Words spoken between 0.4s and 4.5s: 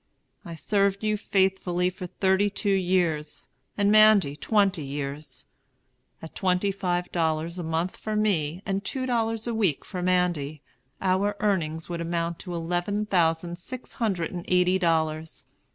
I served you faithfully for thirty two years, and Mandy